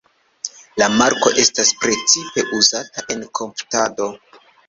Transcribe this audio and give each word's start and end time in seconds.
La 0.83 0.87
marko 1.01 1.31
estas 1.43 1.69
precipe 1.83 2.47
uzata 2.61 3.05
en 3.17 3.23
komputado. 3.41 4.09